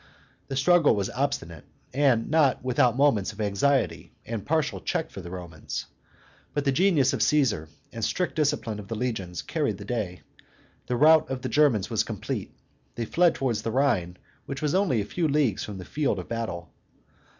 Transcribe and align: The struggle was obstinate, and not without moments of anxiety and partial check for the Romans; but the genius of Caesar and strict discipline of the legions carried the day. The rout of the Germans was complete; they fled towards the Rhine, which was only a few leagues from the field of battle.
The 0.47 0.55
struggle 0.55 0.95
was 0.95 1.11
obstinate, 1.11 1.63
and 1.93 2.27
not 2.31 2.63
without 2.63 2.97
moments 2.97 3.33
of 3.33 3.39
anxiety 3.39 4.11
and 4.25 4.43
partial 4.43 4.81
check 4.81 5.11
for 5.11 5.21
the 5.21 5.29
Romans; 5.29 5.85
but 6.55 6.65
the 6.65 6.71
genius 6.71 7.13
of 7.13 7.21
Caesar 7.21 7.69
and 7.93 8.03
strict 8.03 8.33
discipline 8.35 8.79
of 8.79 8.87
the 8.87 8.95
legions 8.95 9.43
carried 9.43 9.77
the 9.77 9.85
day. 9.85 10.23
The 10.87 10.97
rout 10.97 11.29
of 11.29 11.43
the 11.43 11.49
Germans 11.49 11.91
was 11.91 12.03
complete; 12.03 12.51
they 12.95 13.05
fled 13.05 13.35
towards 13.35 13.61
the 13.61 13.69
Rhine, 13.69 14.17
which 14.47 14.63
was 14.63 14.73
only 14.73 15.01
a 15.01 15.05
few 15.05 15.27
leagues 15.27 15.63
from 15.65 15.77
the 15.77 15.85
field 15.85 16.17
of 16.17 16.27
battle. 16.27 16.71